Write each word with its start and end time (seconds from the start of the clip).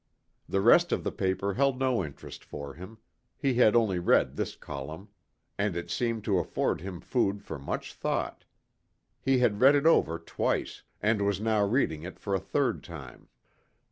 The 0.49 0.61
rest 0.61 0.91
of 0.91 1.03
the 1.03 1.11
paper 1.11 1.53
held 1.53 1.77
no 1.79 2.03
interests 2.03 2.43
for 2.43 2.73
him; 2.73 2.97
he 3.37 3.53
had 3.53 3.75
only 3.75 3.99
read 3.99 4.35
this 4.35 4.55
column, 4.55 5.09
and 5.59 5.75
it 5.75 5.91
seemed 5.91 6.23
to 6.23 6.39
afford 6.39 6.81
him 6.81 6.99
food 7.01 7.43
for 7.43 7.59
much 7.59 7.93
thought. 7.93 8.43
He 9.21 9.37
had 9.37 9.61
read 9.61 9.75
it 9.75 9.85
over 9.85 10.17
twice, 10.17 10.81
and 11.03 11.21
was 11.23 11.39
now 11.39 11.63
reading 11.63 12.01
it 12.01 12.17
for 12.17 12.33
a 12.33 12.39
third 12.39 12.83
time. 12.83 13.27